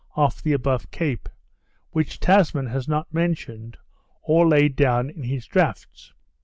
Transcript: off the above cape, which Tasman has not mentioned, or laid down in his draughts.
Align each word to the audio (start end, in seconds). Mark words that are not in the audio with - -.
off 0.15 0.41
the 0.41 0.51
above 0.51 0.89
cape, 0.89 1.29
which 1.91 2.19
Tasman 2.19 2.65
has 2.65 2.87
not 2.87 3.13
mentioned, 3.13 3.77
or 4.23 4.47
laid 4.47 4.75
down 4.75 5.11
in 5.11 5.21
his 5.21 5.45
draughts. 5.45 6.11